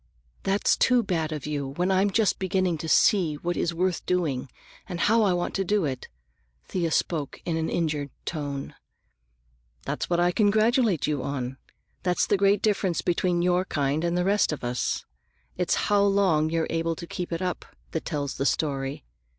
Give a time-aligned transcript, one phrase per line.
[0.41, 4.49] "That's too bad of you, when I'm just beginning to see what is worth doing,
[4.89, 6.07] and how I want to do it!"
[6.65, 8.73] Thea spoke in an injured tone.
[9.85, 11.57] "That's what I congratulate you on.
[12.01, 15.05] That's the great difference between your kind and the rest of us.
[15.55, 19.05] It's how long you're able to keep it up that tells the story.